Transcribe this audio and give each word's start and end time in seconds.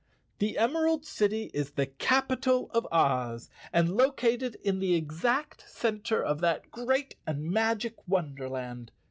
The 0.39 0.57
Emerald 0.57 1.05
City 1.05 1.51
is 1.53 1.73
the 1.73 1.85
capital 1.85 2.71
of 2.71 2.87
Oz 2.91 3.51
and 3.71 3.95
located 3.95 4.57
in 4.63 4.79
the 4.79 4.95
exact 4.95 5.69
center 5.69 6.23
of 6.23 6.39
that 6.41 6.71
great 6.71 7.17
and 7.27 7.43
magic 7.43 8.07
wonderland. 8.07 8.91